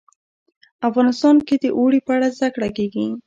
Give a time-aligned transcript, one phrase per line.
[0.89, 3.05] افغانستان کې د اوړي په اړه زده کړه کېږي.